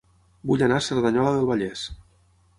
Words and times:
Vull 0.51 0.63
anar 0.67 0.79
a 0.81 0.83
Cerdanyola 0.87 1.35
del 1.37 1.47
Vallès 1.53 1.87